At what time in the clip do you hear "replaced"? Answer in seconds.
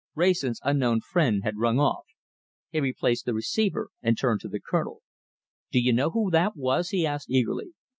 2.79-3.25